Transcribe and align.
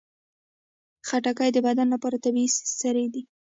خټکی 1.07 1.49
د 1.53 1.57
بدن 1.67 1.87
لپاره 1.95 2.21
طبیعي 2.25 2.49
سري 2.79 3.05
دي. 3.13 3.21